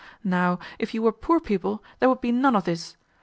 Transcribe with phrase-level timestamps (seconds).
[0.23, 2.97] Now, if you were poor people, there would be none of this.